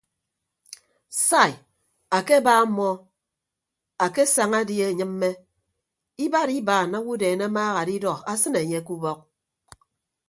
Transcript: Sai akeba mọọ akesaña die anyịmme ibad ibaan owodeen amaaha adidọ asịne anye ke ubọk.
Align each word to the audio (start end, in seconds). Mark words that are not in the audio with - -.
Sai 1.27 1.51
akeba 2.17 2.53
mọọ 2.75 2.93
akesaña 4.05 4.59
die 4.69 4.83
anyịmme 4.89 5.29
ibad 6.25 6.49
ibaan 6.59 6.91
owodeen 6.99 7.41
amaaha 7.47 7.73
adidọ 7.81 8.11
asịne 8.31 8.59
anye 8.63 8.79
ke 8.85 8.91
ubọk. 8.97 9.19